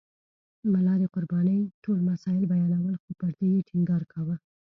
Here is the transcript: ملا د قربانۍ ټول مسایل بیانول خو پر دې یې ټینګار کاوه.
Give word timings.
ملا 0.71 0.93
د 0.99 1.03
قربانۍ 1.15 1.59
ټول 1.83 1.99
مسایل 2.09 2.43
بیانول 2.51 2.95
خو 3.01 3.11
پر 3.19 3.31
دې 3.39 3.47
یې 3.55 3.65
ټینګار 3.69 4.03
کاوه. 4.11 4.35